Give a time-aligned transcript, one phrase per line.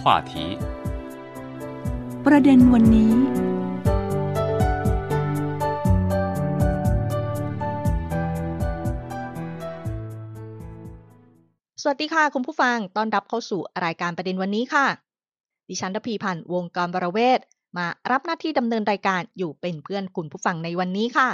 [0.00, 0.32] 话题。
[2.26, 3.12] ประเด็นวันนี้
[11.82, 14.86] สวัสดีค่ะ คุณผู้ฟัง ต้อนรับเข้าสู่รายการประเด็นวันนี้ค่ะ
[15.68, 17.40] ดิฉันรพีพันธ์วงกรบรเวศ
[17.76, 21.30] มารับหน้าที่ดำเนินรายการอยู่เป็นเพื่อนคุณผู้ฟังในวันนี้ค่ะ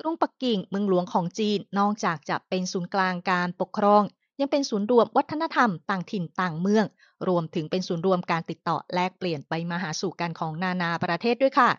[0.00, 4.02] กรุงปักกิ่งเมืองหลวงของจีน นอกจากจะเป็นศูนย์กลางการปกครอง
[4.40, 6.84] ยังเป็นศูนย์รวมวัฒนธรรมต่างถิ่นต่างเมือง
[7.28, 11.70] รวมถึงเป็นศูนย์รวมการติดต่อแลกเปลี่ยนไปมาหาสู่กันของนานาประเทศด้วยค่ะ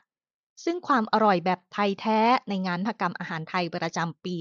[0.64, 4.36] ซึ่งความอร่อยแบบไทยแท้ในงานมหกรรมอาหารไทยประจำปี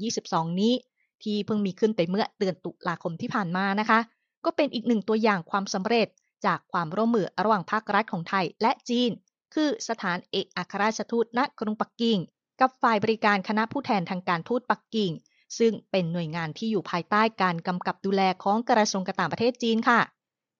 [0.00, 0.74] 2022 นี้
[1.22, 4.00] ที่เพิ่งมีขึ้นไปเมื่อเดือนตุลาคมที่ผ่านมานะคะ
[4.44, 6.08] ก็เป็นอีกหนึ่งตัวอย่างความสำเร็จ
[6.46, 9.10] จากความร่วมมือระหว่างภาครัฐของไทยและจีน
[9.54, 12.18] คือสถานเอกอัครราชทูตณกรุงปักกิ่ง
[12.60, 15.12] กับฝ่ายบริการคณะผู้แทนทางการทูตปักกิ่ง
[15.58, 20.00] ซึ่งเป็นหน่วยงานที่อยู่ภายใต้การกำกับดูแลของกระทรวงการต่างประเทศจีนค่ะ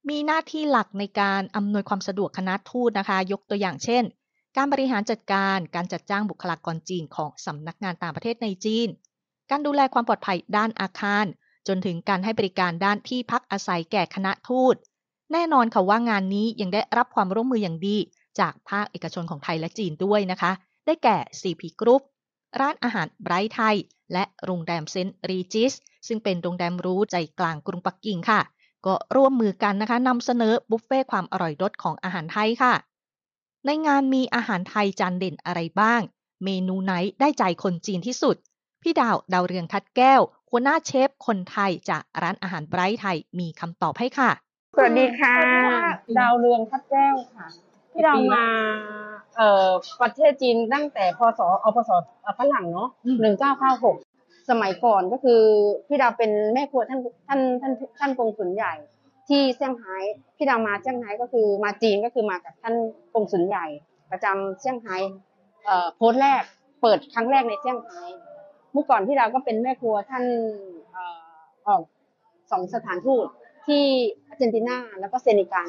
[0.09, 4.05] มีหน้าที่หลักในการอำนวยความสะดวกคณะทูตนะคะ ยกตัวอย่างเช่น
[4.57, 8.89] การบริหารจัดการการจัดจ้างบุคลากรจีนของสำนักงานต่างประเทศในจีน
[9.51, 11.25] การดูแลความปลอดภัยด้านอาคาร
[11.69, 14.75] จนถึงการให้บริการด้านที่พักอาศัยแก่คณะทูต
[15.33, 17.97] แน่นอนค่ะว่างานนี้ยังได้รับความร่วมมืออย่างดี
[18.41, 20.53] จากภาคเอกชนของไทยและจีนด้วยนะคะ
[20.87, 22.03] ได้แก่ CP Group
[22.61, 23.77] ร้านอาหารไบรท์ไทย
[24.13, 25.73] และโรงแรมเซนต์รีจิส
[26.07, 28.41] ซึ่งเป็นโรงแรมหรูใจกลางกรุงปักกิ่งค่ะ
[28.87, 32.75] ก็ร่วมมือกันนะคะนำเสนอบุฟเฟต์ความอร่อยรสของอาหารไทยค่ะ
[33.67, 36.01] ในงานมีอาหารไทยจานเด่นอะไรบ้าง
[36.45, 38.37] เมนูไหนได้ใจคนจีนที่สุด
[38.83, 40.21] พี่ดาวดาวเรืองทัดแก้ว
[40.51, 44.31] หัวหน้าเชฟคนไทยจากร้านอาหารไบรท์ไทยมีคำตอบให้ค่ะ
[44.77, 45.37] สวัสดีค่ะ
[46.19, 47.47] ดาวเรืองทัดแก้วค่ะ
[47.93, 48.47] ที่เรามา
[49.37, 49.69] เอ่อ
[50.01, 51.91] ประเทศจีนตั้งแต่พศเอาพศ
[52.23, 52.89] เอาฝรั่งเนาะ
[53.21, 53.97] หนึ่งเก้าเก้าหก
[54.49, 55.41] สมัยก่อนก็คือ
[55.89, 58.75] พี่ดาวเป็นแม่ครัวท่านท่านท่านท่านกงสุลใหญ่
[59.29, 59.97] ที่เซี่ยงไฮ้
[60.37, 62.75] พี่ดาวมาเซี่ยงไฮ้ก็คือมาจีนก็คือมากับท่าน
[63.15, 63.67] กงสุลใหญ่
[64.11, 64.97] ประจำเซี่ยงไฮ้
[65.65, 66.43] เอ่อโพสต์แรก
[66.83, 68.01] เปิดครั้งแรกในเซี่ยงไฮ้
[68.73, 70.25] เมื่อก่อนพี่ดาวก็เป็นแม่ครัวท่าน
[70.93, 71.19] เอ่อ
[71.67, 71.83] ออก
[72.51, 73.27] สองสถานทูต
[73.67, 73.83] ที่
[74.27, 75.69] อาร์เจนตินาแล้วก็เซนิกัล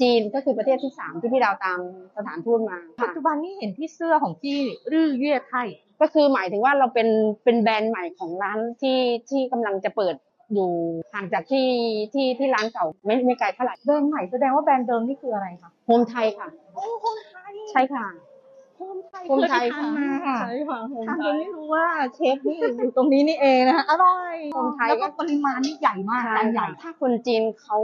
[0.00, 1.78] จีนก็คือประเทศที่สามที่พี่ดาวตาม
[2.16, 4.58] สถานทูตมาปัจจุบันนี้เห็นที่เสื้อของพี่
[4.92, 5.68] รื่อเย่ไทย
[6.00, 7.08] ก็คือหมายถึงว่าเราเป็น
[7.44, 8.98] เป็นแบรนด์ใหม่ของร้านที่
[9.30, 10.14] ที่กำลังจะเปิด
[10.54, 10.70] อยู่
[11.12, 11.66] ห่างจากที่
[12.12, 18.06] ที่ที่ร้านเก่าไม่ไม่ไกลเท่าไหร่แบรนด์ใหม่แสดงว่าแบรนด์เดิมนี่คืออะไรคะโฮมไทยค่ะโอ้โฮมไทยใช่ค่ะ
[18.76, 27.78] โฮมไทยโฮมไทยเคยไปทานมาค่ะใช่ค่ะโฮมทานไทจนยไม่รู้ว่าเชฟนี่อยู่ตรงนี้นี่เองนะคะอร่อยโฮมไทยแล้วก็ปริมาณนี่ใหญ่มากจานใหญ่ถ้าคนจีนเขา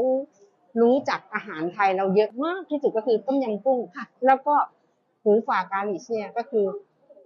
[0.82, 4.54] รู้จักอาหารไทยเราเยอะมากที่สุดก็คือต้มยำกุ้งค่ะแล้วก็
[5.22, 6.64] หูฝากาหลีเซียก็คือ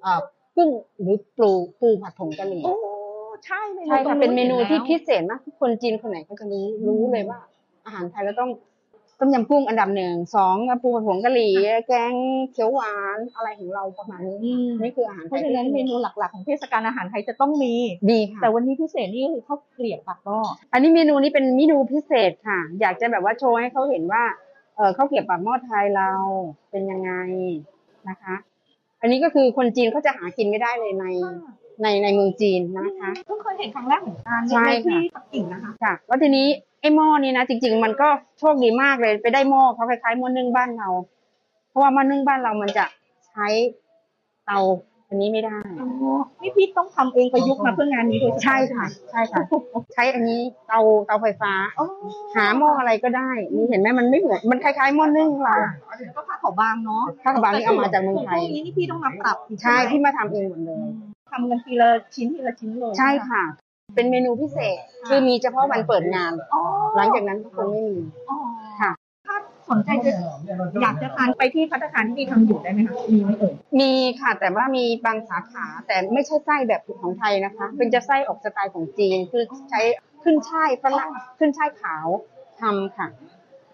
[0.02, 0.20] เอ่อ
[0.56, 1.50] กุ้งหรือปู
[1.80, 2.74] ปูผัดผงกะหรี่โอ้
[3.46, 7.40] ใช่เมนูใช่ตรค่ะงเป็นเมนูที่ห็พิแล้วเศษมากทุกคนจีนคนไหนก็จะรู้รู้เลยว่า
[7.84, 8.50] อาหารไทยเราต้อง
[9.20, 11.52] ต้มยำกุ้งอันดับหนึ่งสองปูผัดผงกะหรี่
[11.88, 12.14] แกง
[12.52, 17.74] เขียวหวานอะไรของเราประมาณนี้อืมนี่คืออาหารเพไทยราะฉะนั้นเมนูหลักๆของเทศกาลอาหารไทยจะต้องมี
[18.10, 20.38] ดีค่ะแต่วันนี้พิเศษนี่คือข้าวเกลียบปากหม้อ
[20.72, 24.22] อันนี้เมนูนี้เป็นเมนูพิเศษค่ะ อยากจะแบบว่าโชว์ให้เขาเห็นว่า
[24.76, 26.10] เออข้าวเกรี๊ยวปากหม้อไทยเรา
[26.70, 27.12] เป็นยังไง
[28.08, 28.34] นะคะ
[29.00, 31.06] อันนี้ก็คือคนจีนเขาจะหากินไม่ได้เลยใน
[31.82, 36.46] ในในเมืองจีนนะคะ เพิ่งเคยเห็นครั้งแรกเหมือนกันใช่ในค่ะ ที่ปักกิ่งนะคะ ค่ะแล้วทีนี้
[36.80, 38.08] ไอ้หม้อนี้นะจริง ๆ มันก็
[38.38, 40.88] โชคดีมากเลยไปได้หม้อเขาคล้ายๆหม้อนึ่งบ้านเรา
[41.68, 42.84] เพราะว่าหม้อนึ่งบ้านเรามันจะ
[43.28, 43.46] ใช้
[44.46, 44.60] เตา
[45.08, 45.88] อันนี้ไม่ได้อ๋อ
[46.42, 49.42] นี่พี่ต้องทำเองประยุกต์มาเพื่องานนี้โดยเฉพาใช่ค่ะ ใช่ค่ะ
[49.94, 51.86] ใช้อันนี้เตาเตาไฟฟ้า อ๋อ
[52.36, 55.54] หาหม้ออะไรก็ได้นี่เห็นไหมมันไม่เหมือนมันคล้ายๆหม้อนึ่งเรา
[55.98, 60.86] แล้วก็ผ้าขาวบางเนาะผ้าขาวบางนี่เอามาจากเมืองไทยพวกนี้นี่พี่ต้องมาปรับอีกใช่ไหมพี่มาทำเองหมดเลย
[61.30, 63.42] ทำกันทีละชิ้นทีละชิ้นเลย ใช่ค่ะ
[63.94, 64.76] เป็นเมนูพิเศษ
[65.08, 66.60] คือมีเฉพาะวันเปิดงาน อ๋อ
[66.96, 67.98] หลังจากนั้นก็คงไม่มี
[68.30, 68.36] อ๋อ
[68.80, 68.92] ค่ะ
[69.26, 69.36] ถ้า
[69.70, 70.12] สนใจจะ
[70.82, 79.80] อยากจะทานไปที่พัตตาคารที่พี่ทำอยู่ได้ไหมคะมีไหมเอ่ยมีค่ะแต่ว่ามีบางสาขาแต่ไม่ใช่ไส้แบบของไทยนะคะ เป็นจะไส้ออกสไตล์ของจีน คือใช้
[80.22, 82.06] ขึ้นช่ายฝรั่งขึ้นช่ายขาว
[82.60, 83.08] ทำค่ะ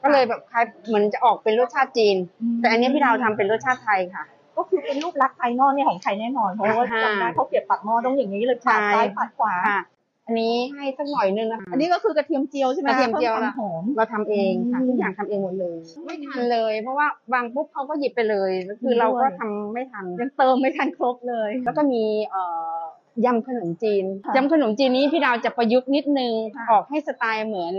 [0.03, 2.17] ก็เลยแบบคล้ายเหมือนจะออกเป็นรสชาติจีน
[2.61, 4.25] แต่อันนี้พี่ดาวทำเป็นรสชาติไทยค่ะ
[4.57, 9.81] ก็คือเป็นรูปลักษณ์ภายนอกเนี่ยของไทยแน่นอนเพราะว่าค่ะจำได้เขาเก็บปักหม้อต้องอย่างนี้เลยปัดใช่ซ้ายปัดขวา ค่ะ
[10.27, 18.51] อันนี้ให้สักหน่อยนึงนะคะอันนี้ก็คือกระเทียมเจียวใช่ไหมกระเทียมเจียวพิ่ละความหอมเราทำเองค่ะอืมทุกอย่างทำเองหมดเลย ไม่ทันเลย เพราะว่าบางปุ๊บเขาก็หยิบไปเลย
[18.83, 22.43] คือเราก็ทำไม่ทันยังเติมไม่ทันครบเลย แล้วก็มีเอ่
[22.77, 22.79] อ
[23.25, 27.75] ยำขนมจีนค่ะยำขนมจีนนี้พี่ดาวจะประยุกต์นิดนึงค่ะออกให้สไตล์เหมือน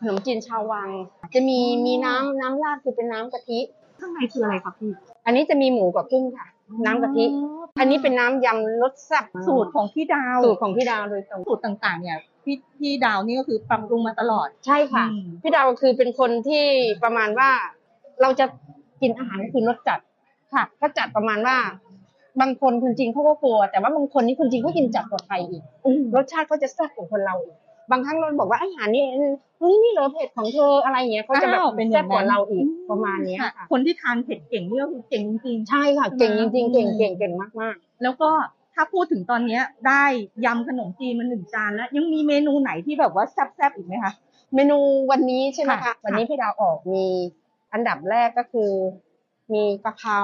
[0.00, 0.88] ขนมจีนชาววัง
[1.34, 3.58] จะมีมีน้ำน้ำราดคือเป็นน้ำกะทิ
[3.98, 4.92] ข้างในคืออะไรครับพี่
[5.26, 6.46] อันนี้จะมีหมูกับกุ้งค่ะ
[6.86, 7.24] น้ำกะทิ
[7.78, 16.64] อันนี้เป็นน้ำยำรสแซ่บสูตรของพี่ดาวสูตรของพี่ดาวโดยตรงสูตรต่างๆเนี่ยพพี่พี่ดาวนี่ก็คือปรับปรุงมาตลอด ใช่ค่ะอืมพี่ดาวคือเป็นคนที่
[17.02, 17.50] ประมาณว่า
[18.22, 18.46] เราจะ
[19.00, 20.00] กินอาหารก็คือรสจัด
[20.52, 21.56] ค่ะก็จัดประมาณว่า
[22.40, 25.62] บางคนคนจริงเขาก็กลัว แต่ว่าบางคนนี่คนจริงเขากินจัดกว่าไทยอีก
[26.16, 27.56] รสชาติก็จะแซ่บกว่าคนเราอีก
[27.90, 29.04] บางครั้งเราบอกว่าอาหารนี่
[29.58, 38.30] เฮ้ยนี่เหรอเผ็ดของเธออะไรอย่างเงี้ยเขาจะแบบอ้าวเป็นอแซ่ย่าบงนั้นกว่าเราอีกประมาณเนี้ยค่ะค่ะ คนที่ทานเผ็ดเก่งนี่ก็คือเก่งจริงใช่ค่ะ เก่งจริงๆเก่งเก่งเก่งมากๆ แล้วก็
[38.74, 40.04] ถ้าพูดถึงตอนเนี้ยได้
[40.44, 44.78] ยำขนมจีนมาหนึ่งจานแล้ว ยังมีเมนูไหนที่แบบว่าแซ่บๆอีกไหมคะๆเมนู
[45.10, 47.06] วันนี้ใช่ไหมค่ะคะวันนี้พี่ดาวออกมี
[47.72, 48.70] อันดับแรกก็คือ
[49.54, 50.18] มีกะเพรา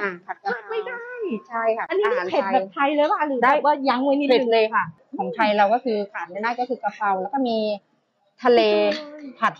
[0.00, 1.04] อ่าผัดกะเพราไม่ได้
[1.48, 4.84] ใช่ค่ะอันนี้อานี่หารเผ็ดไทยแบบไทยเลยป่ะหรือได้แบบว่ายั้งไว้นิดเผ็ดนึงเลยค่ะ
[5.18, 7.58] ของไทยเราก็คือขาดไม่ได้ก็คือกะเพราแล้วก็มี
[8.42, 8.60] ทะเล
[9.38, 9.52] ผัด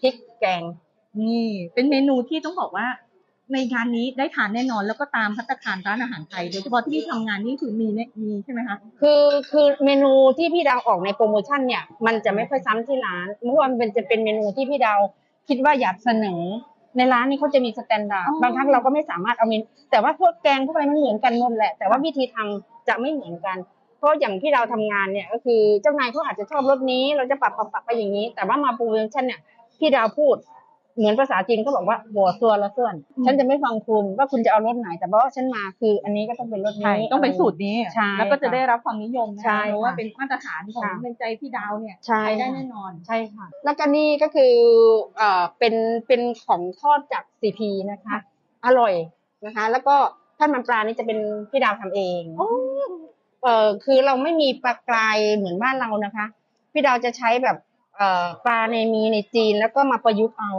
[0.00, 0.62] พริกแกง
[1.20, 2.86] นี่ เป็นเมนูที่ต้องบอกว่า
[3.52, 14.98] ในงานนี้ได้ทานแน่นอนแล้วก็ตามพัตตาคารร้านอาหารไทยโดยเฉพาะที่พี่ทำงานนี่คือมีเนี่ยมีใช่ไหมคะ คือคือเมนูที่พี่ดาวออกในโปรโมชั่นเนี่ย มันจะไม่ค่อยซ้ำที่ร้านเพราะว่ามันเป็นจะเป็นเมนูที่พี่ดาว
[15.48, 16.42] คิดว่าอยากเสนอ
[16.96, 23.56] ในร้านนี้เขาจะมี standard อ๋อ บางครั้งเราก็ไม่สามารถเอาเมนแต่ว่าพวกแกงพวกอะไรมันเหมือนกันหมดแหละ แต่ว่าวิธีทำจะไม่เหมือนกัน
[23.98, 29.40] เพราะอย่างที่เราทำงานเนี่ยก็คือเจ้านายเขาอาจจะชอบรสนี้ เราจะปรับปรับปรับไปอย่างนี้ แต่ว่ามาโปรโมชั่นเนี่ย
[29.78, 30.36] พี่ดาวพูด
[30.96, 32.94] เหมือนภาษาจีนก็บอกว่าหัวส่วนละส่วน
[33.26, 44.52] ฉันจะไม่ฟังคุณว่าคุณจะเอารสไหน แต่เพราะว่าฉันมาคือ อันนี้ก็ต้องเป็นรสใช่นี้ต้องเป็นสูตรนี้ใช่แล้วก็จะค่ะได้รับความนิยมนะใช่คะเพราะว่าค่ะเป็นมาตรฐานของค่ะในใจพี่ดาวเนี่ยใช่ใช้ได้ค่ะแน่นอนใช่ค่ะ แล้วก็นี่ก็คือ
[45.16, 45.74] เอ่อเป็น
[46.06, 48.16] เป็นของทอดจากซีพีนะคะ
[48.66, 48.94] อร่อย
[49.46, 49.94] นะคะ แล้วก็
[50.38, 51.18] ท่านมันปลานี่จะเป็น
[51.50, 52.22] พี่ดาวทำเอง
[53.42, 56.26] เอ่อคือเราไม่มีปลากรายเหมือนบ้านเรานะคะ
[56.72, 57.56] พี่ดาวจะใช้แบบ
[57.96, 60.50] เอ่อปลาในมีในจีนแล้วก็มาประยุกต์เอา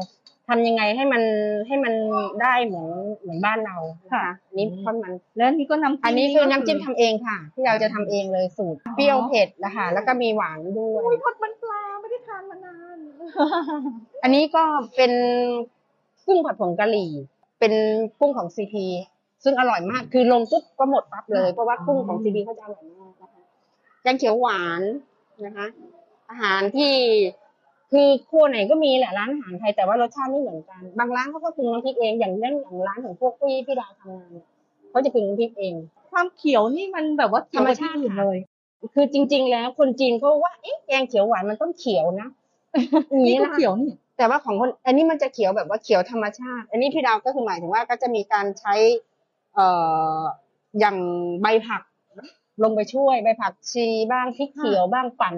[0.47, 1.23] ทำยังไงให้มัน
[1.67, 1.93] ให้มัน
[2.41, 2.87] ได้เหมือน
[3.19, 12.97] เหมือนบ้านเรานะคะค่ะอันนี้ทอดมัน แล้วอันนี้ก็น้ำจิ้มอันนี้คือน้ำจิ้มก็ทำเองค่ะ ที่เราจะทำเองเลยสูตรเปรี้ยวเผ็ดนะคะแล้วก็มีหวานด้วยอุ้ยทอดมันปลาไม่ได้ทานมานาน
[14.23, 14.63] อันนี้ก็
[14.95, 15.11] เป็น
[16.25, 17.11] กุ้งผัดผงกะหรี่
[17.59, 17.73] เป็น
[18.19, 18.85] กุ้งของซีพี
[19.43, 23.41] ซึ่งอร่อยมาก คือลงปุ๊บก็หมดปั๊บเลย เพราะว่ากุ้งของซีพีเขาจะอร่อยมากนะคะ
[24.03, 24.81] แกงเขียวหวาน
[25.45, 25.67] นะคะ
[26.29, 26.93] อาหารที่
[27.91, 34.47] คือครัวไหนก็มีแหละร้านอาหารไทยแต่ว่ารสชาติไม่เหมือนกัน บางร้านเขาก็ปรุงน้ำพริกเองอย่างเรื่องอย่างร้านของพวกพี่พี่ดาวทำงานเนี่ย
[34.89, 35.73] เขาจะปรุงน้ำพริกเอง
[36.11, 38.37] ความเขียวนี่มันแบบว่าเขียวกว่ธรรมชาติที่อื่นเลย
[38.93, 42.27] คือจริง ๆ แล้วคนจีนเขาว่าเอ๊ะแกงเขียวหวานมันต้องเขียวนะ
[43.09, 48.73] อย่างนี่นี้ก็นะคะเขียวนี่ แต่ว่าของคนอันนี้มันจะเขียวแบบว่าเขียวธรรมชาติ อันนี้พี่ดาวก็คือหมายถึงว่าก็จะมีการใช้
[49.55, 49.67] เอ่
[50.19, 50.21] อ
[50.79, 50.97] อย่าง
[51.41, 51.83] ใบผัก
[52.63, 55.35] ลงไปช่วยใบผักชีบ้างพริกเขียวบ้างปั่น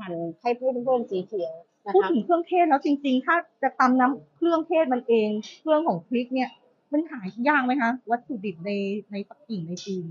[0.00, 5.28] ปั่นให้เพิ่มเพิ่มสีเขียวนะ พูดคะถึงเครื่องเทศแล้วจริง ๆ ถ้าจะตำน้ำเครื่องเทศมันเอง
[5.60, 6.50] เครื่องของพริกเนี่ย
[6.92, 8.70] มันหายากไหมคะ วัตถุดิบใน
[9.12, 10.06] ในปักกิ่งในจีน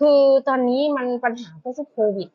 [0.00, 2.28] คือตอนนี้มันปัญหาก็คือโควิด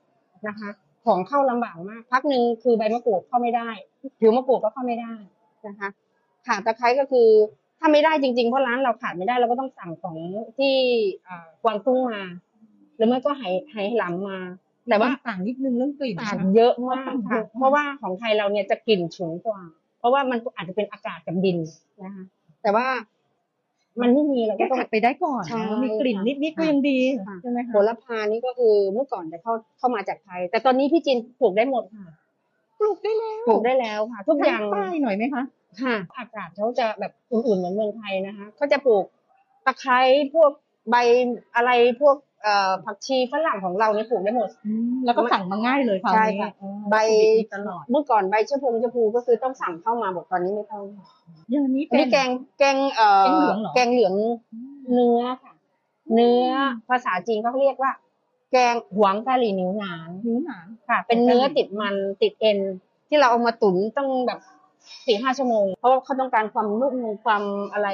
[0.47, 0.69] นะคะ
[1.05, 3.69] ของเข้าลำบากมาก พักหนึ่งคือใบมะกรูดเข้าไม่ได้
[4.19, 5.13] ผิวมะกรูดก็เข้าไม่ได้
[5.67, 5.89] นะคะ
[6.47, 7.27] ขาตะไคร้ก็คือ
[7.79, 10.17] ถ้าไม่ได้จริงๆเพราะร้านเราขาดไม่ได้เราก็ต้องสั่งของ
[10.57, 10.75] ที่
[11.27, 12.21] อ่ากวางตุ้งมา
[12.95, 14.39] หรือไม่ก็ไหไหหลำมา
[14.89, 19.61] แต่ว่าต่างนิดนึงเรื่องกลิ่นต่างนะคะเยอะมากค่ะเพราะว่าของไทยเราเนี่ยจะกลิ่นฉุนกว่า
[19.99, 21.57] เพราะว่ามันอาจจะเป็นอากาศกับดิน
[22.03, 22.23] นะคะ
[22.61, 22.87] แต่ว่า
[24.01, 32.07] มันไม่มีเราก็แก้ต้องขัดไปได้ก่อนใช่มีกลิ่นค่ะนิดๆก็ยังดีค่ะใช่ไหมคะโหระพานี่ก็คือเมื่อก่อนจะเข้าเข้ามาจากไทย แต่ตอนนี้พี่จีนปลูกได้หมดค่ะ
[32.79, 35.43] ปลูกได้แล้วปลูกได้แล้วค่ะ ทุกอย่างใช้ป้ายหน่อยไหมคะ
[35.81, 39.05] ค่ะ อากาศเขาจะแบบอุ่นๆเหมือนเมืองไทยนะคะเขาจะปลูก
[39.65, 39.99] ตะไคร้
[40.33, 40.51] พวก
[40.89, 40.95] ใบ
[41.55, 42.26] อะไรพวกเอ่อ
[42.85, 44.49] ผักชีฝรั่งของเราเนี่ยปลูกได้หมด
[45.05, 46.95] แล้วก็สั่งมาง่ายเลยคราวใช่นี้ค่ะอ๋อใบ
[47.37, 51.05] มีตลอดเมื่อก่อนใบชะพงชะพูก็คือต้องสั่งเข้ามาบอกตอนนี้ไม่ต้องค่ะ
[51.51, 52.29] อย่างนี้อันเป็นนี้แกง
[52.59, 54.13] แกงเอ่อแกงเหลืองเหรอแกงเหลือง
[54.93, 55.53] เนื้อค่ะ
[56.13, 56.49] เนื้อ
[56.89, 57.91] ภาษาจีนเขาเรียกว่า
[58.51, 62.59] แกงหวงกะหรี่นิ้วหนานนิ้วหนาค่ะ เป็นเนื้อติดมันติดเอ็น
[63.07, 64.39] ที่เราเอามาตุ๋นต้องแบบ
[65.05, 67.87] สี่ห้าชั่วโมง เพราะว่าเขาต้องการความนุ่มความอะไร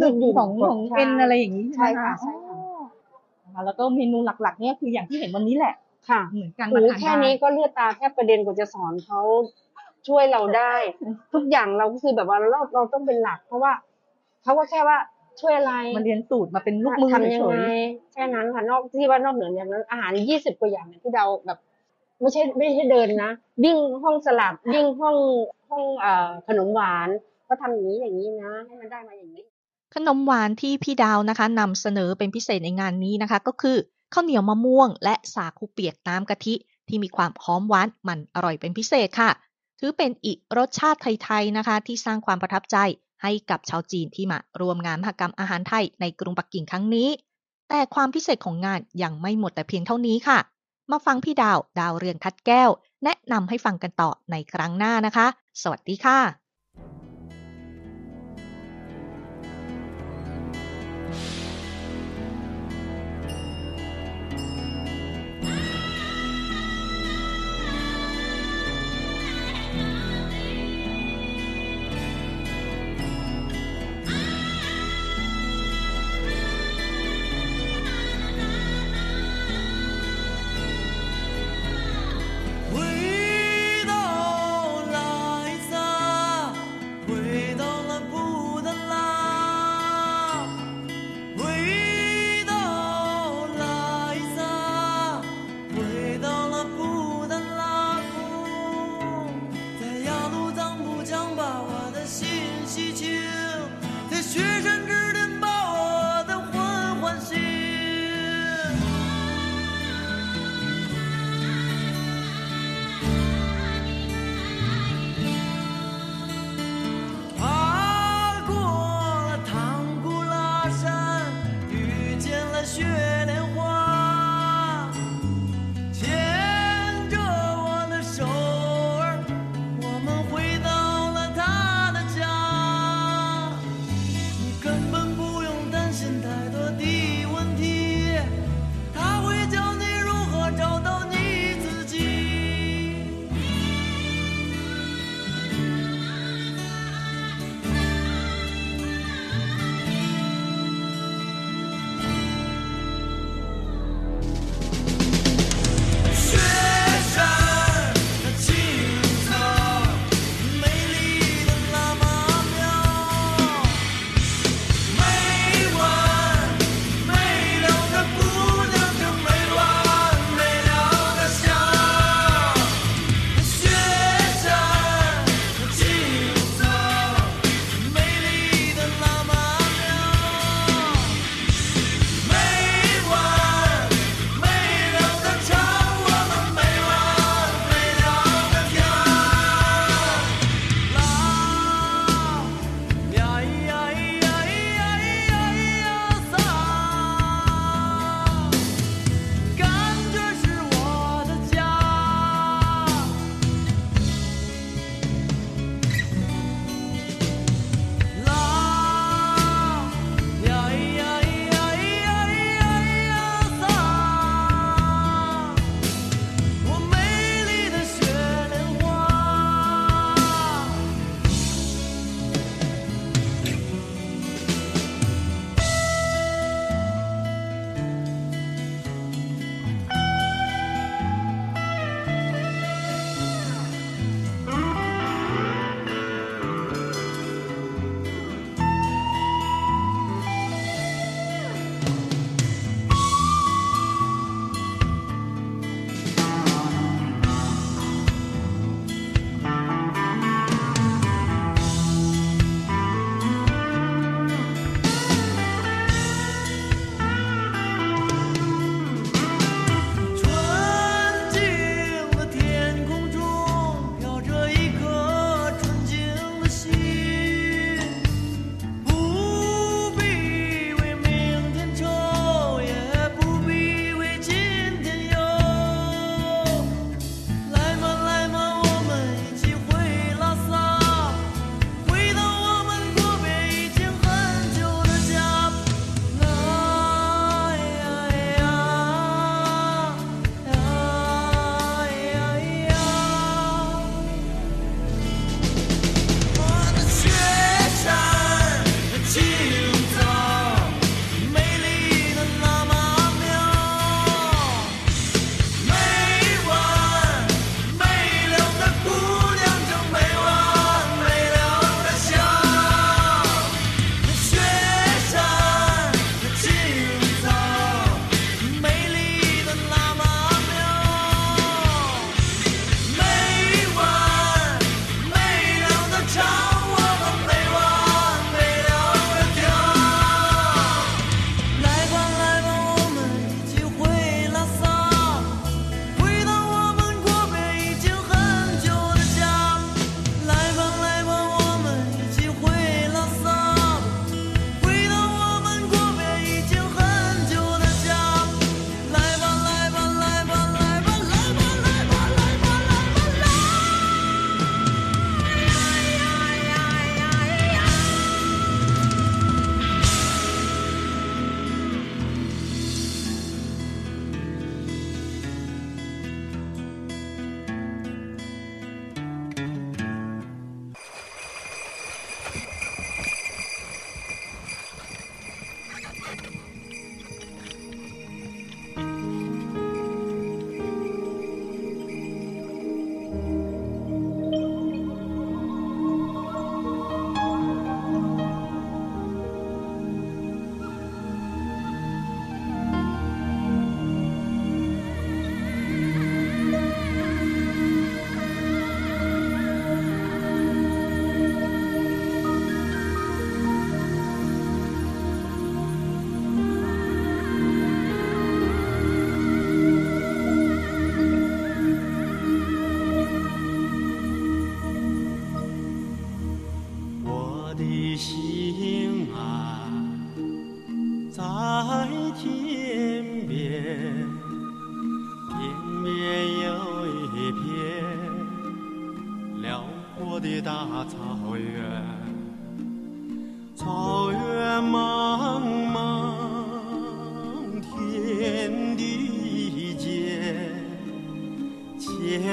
[0.00, 2.49] ยืดหยุ่นของของใช่เอ็นอะไรอย่างนี้ใช่ไหมค่ะใช่ค่ะอ๋อนะคะ
[3.64, 5.74] แล้วก็เมนูหลักๆเนี่ยคืออย่างที่เห็นวันนี้แหละ
[6.08, 9.20] ค่ะเหมือนกันโอ้มาโหทานแค่ได้นี้ก็เลือดตาแทบประเด็นกว่าจะสอนเขา
[10.08, 10.74] ช่วยเราได้
[11.32, 13.72] ทุกอย่างเราก็คือแบบว่าเราเราต้องเป็นหลัก เพราะว่า
[14.42, 14.96] เขาก็แค่ว่า
[15.40, 21.58] ช่วยอะไรมันเรียนสูตรมาเป็นลูกมือทำยังเฉไงยแค่นั้นค่ะนอกที่ว่านอกเหนือจากนั้นอาหารยี่สิบกว่าอย่างเนี่ยที่เราแบบ
[22.20, 23.32] ไม่ใช่ไม่ใช่เดินนะ
[23.64, 25.16] ยิ่งห้องสลัดยิ่งห้อง
[25.68, 27.08] ห้องเอ่อขนมหวาน
[27.48, 29.42] ก็ทำอย่างนี้อย่างนี้นะ ให้มันได้มาอย่างนี้
[29.94, 33.76] ขนมหวานที่พี่ดาวนะคะนำเสนอเป็นพิเศษในงานนี้นะคะ ก็คือ
[34.14, 36.54] ข้าวเหนียวมะม่วง และสาคูเปียกน้ำกะทิ
[36.88, 39.30] ที่มีความหอมหวานมันอร่อยเป็นพิเศษค่ะ
[39.78, 42.76] ถือเป็นอีกรสชาติไทยๆนะคะ ที่สร้างความประทับใจ
[43.22, 47.08] ให้กับชาวจีนที่มารวมงานมหกรรมอาหารไทยในกรุงปักกิ่งครั้งนี้
[47.68, 50.38] แต่ความพิเศษของงานยังไม่หมดแต่เพียงเท่านี้ค่ะ
[50.90, 52.70] มาฟังพี่ดาวดาวเรืองทัดแก้ว
[53.04, 55.26] แนะนำให้ฟังกันต่อในครั้งหน้านะคะ
[55.62, 56.49] สวัสดีค่ะ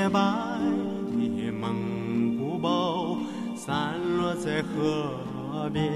[0.08, 0.22] 洁白
[1.18, 3.18] 的蒙古包
[3.58, 5.92] 散落在河边，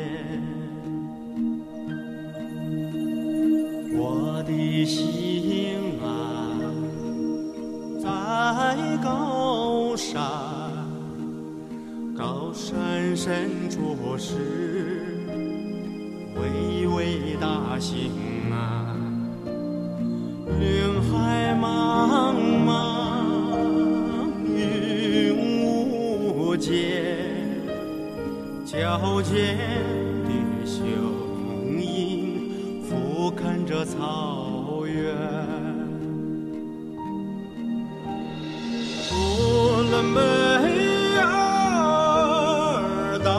[3.94, 6.60] 我的心啊，
[8.04, 10.22] 在高山，
[12.18, 15.06] 高山深处是
[16.36, 18.12] 巍巍大兴
[39.10, 39.14] 呼
[39.90, 40.20] 伦贝
[41.20, 41.28] 尔
[43.20, 43.30] 大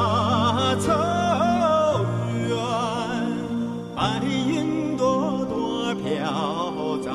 [0.77, 0.87] 草
[2.47, 2.57] 原，
[3.97, 6.03] 白云朵朵飘
[7.03, 7.11] 在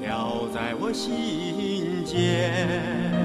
[0.00, 3.17] 飘在我心间。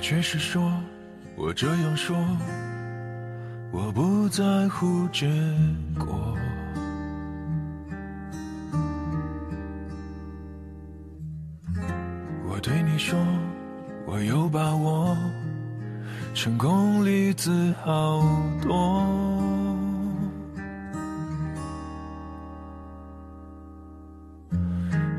[0.00, 0.72] 却是说，
[1.36, 2.16] 我这样说，
[3.70, 5.28] 我不在乎结
[5.98, 6.36] 果。
[12.48, 13.18] 我对你说，
[14.06, 15.16] 我有把握，
[16.34, 18.22] 成功例子好
[18.62, 19.06] 多。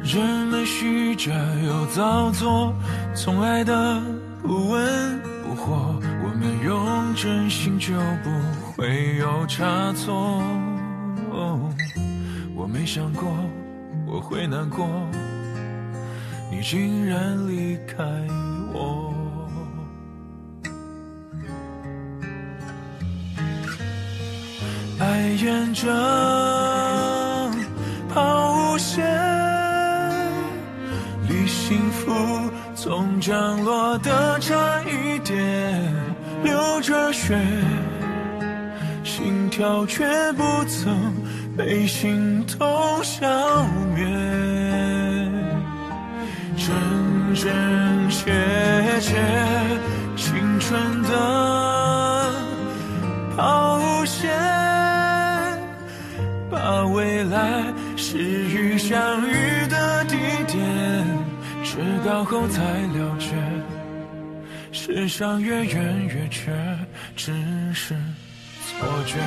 [0.03, 1.31] 人们虚着
[1.65, 2.73] 又造作，
[3.15, 4.01] 从来的
[4.41, 5.99] 不温不火。
[6.23, 8.29] 我们用真心就不
[8.71, 10.43] 会有差错。
[12.55, 13.27] 我没想过
[14.05, 14.87] 我会难过，
[16.51, 18.03] 你竟然离开
[18.73, 19.13] 我。
[24.99, 25.89] 爱沿着
[28.07, 29.03] 抛物线，
[31.27, 32.11] 离幸福
[32.83, 35.37] 总降落的差一点，
[36.43, 37.39] 流着血，
[39.03, 41.13] 心跳却不曾
[41.55, 42.67] 被心痛
[43.03, 43.27] 消
[43.93, 44.03] 灭，
[46.57, 48.31] 真真切
[48.99, 49.15] 切
[50.15, 52.33] 青春的
[53.37, 54.27] 抛物线，
[56.49, 57.63] 把未来
[57.95, 59.60] 失与相遇，
[61.73, 63.33] 知道后才了解，
[64.73, 66.51] 世上越远越缺，
[67.15, 67.31] 只
[67.73, 67.95] 是
[68.67, 69.17] 错觉。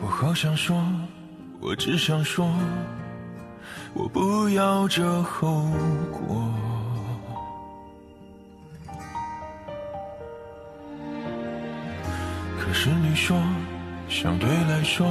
[0.00, 0.82] 我好想说，
[1.60, 2.50] 我只想说，
[3.92, 5.70] 我不要这后
[6.10, 6.50] 果。
[12.88, 13.36] 是你说，
[14.08, 15.06] 相对来说，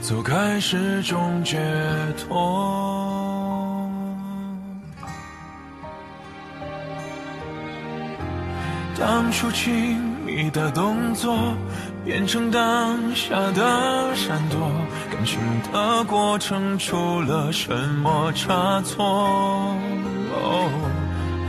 [0.00, 1.58] 走开是种解
[2.16, 3.86] 脱。
[8.98, 11.36] 当初亲密的动作
[12.06, 14.58] 变成当下的闪躲，
[15.10, 15.38] 感情
[15.70, 17.70] 的过程出了什
[18.02, 19.04] 么差错？
[20.32, 20.70] 哦，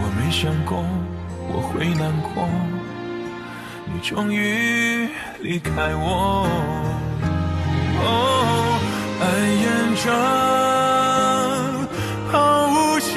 [0.01, 0.83] 我没想过
[1.47, 2.45] 我会难过，
[4.01, 5.07] 终于
[5.41, 6.47] 离开我。
[8.03, 8.79] 哦，
[9.21, 9.23] 爱
[9.61, 9.65] 沿
[10.03, 10.05] 着
[12.31, 12.33] 抛
[12.67, 13.11] 物线。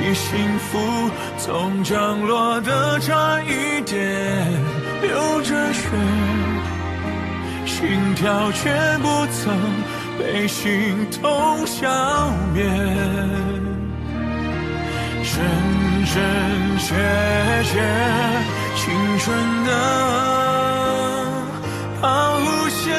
[0.00, 0.28] 离幸
[0.58, 0.68] 福
[1.38, 4.52] 总降落的差一点，
[5.00, 5.88] 流着血，
[7.64, 9.56] 心跳却不曾
[10.18, 11.88] 被心痛消
[12.52, 12.64] 灭，
[15.22, 15.40] 真
[16.14, 16.88] 真真
[17.64, 17.70] 切
[18.76, 18.82] 青
[19.18, 19.70] 春的
[22.00, 22.04] 抛
[22.38, 22.92] 物线。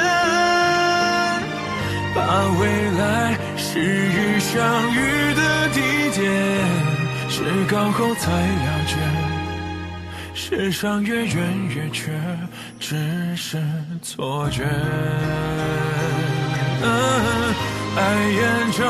[2.16, 2.20] 把
[2.60, 2.62] 未
[2.98, 4.56] 来失与相
[4.94, 4.98] 遇
[5.36, 5.78] 的地
[6.16, 6.24] 点，
[7.30, 7.36] 知
[7.70, 8.96] 高后才了解，
[10.34, 12.12] 世上越远越缺，
[12.80, 13.62] 只是
[14.02, 14.64] 错觉。
[17.96, 18.84] 爱沿着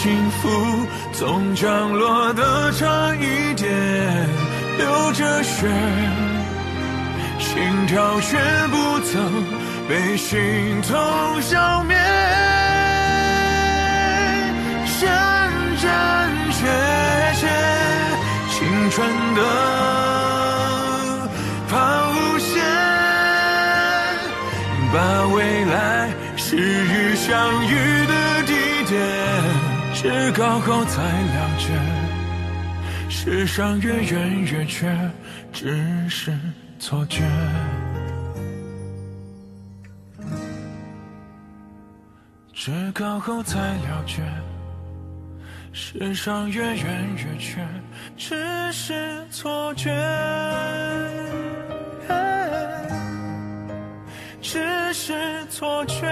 [0.00, 3.68] 幸福总降落的差一点，
[4.78, 5.66] 流着血。
[7.40, 8.38] 心跳却
[8.70, 9.44] 不曾
[9.88, 10.38] 被心
[10.82, 10.96] 痛
[11.42, 11.96] 消灭，
[15.00, 15.10] 真
[15.82, 15.88] 真
[16.52, 16.58] 切
[17.34, 17.48] 切
[18.50, 19.42] 青春的
[21.68, 21.76] 抛
[22.12, 22.62] 物线，
[24.92, 24.96] 把
[25.34, 27.97] 未来失与相遇，
[30.00, 31.72] 知高后才了解，
[33.10, 34.96] 世上越远越缺，
[35.52, 36.32] 只是。
[36.78, 37.24] 错觉，
[42.54, 44.22] 知高后才了解，
[45.72, 47.66] 世上越远越缺，
[48.16, 49.90] 只是错觉，
[54.40, 56.06] 只是错觉。